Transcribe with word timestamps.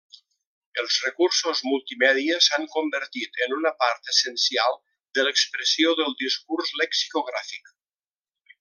Els 0.83 0.95
recursos 1.07 1.59
multimèdia 1.71 2.39
s'han 2.45 2.65
convertit 2.77 3.37
en 3.47 3.53
una 3.57 3.73
part 3.83 4.09
essencial 4.15 4.81
de 5.19 5.27
l'expressió 5.29 5.95
del 6.01 6.17
discurs 6.25 6.73
lexicogràfic. 6.83 7.71